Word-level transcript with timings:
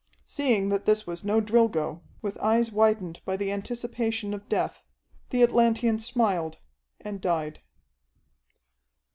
Seeing 0.25 0.69
that 0.69 0.87
this 0.87 1.05
was 1.05 1.23
no 1.23 1.39
Drilgo, 1.39 2.01
with 2.23 2.35
eyes 2.39 2.71
widened 2.71 3.19
by 3.23 3.37
the 3.37 3.51
anticipation 3.51 4.33
of 4.33 4.49
death, 4.49 4.81
the 5.29 5.43
Atlantean 5.43 5.99
smiled, 5.99 6.57
and 7.01 7.21
died. 7.21 7.61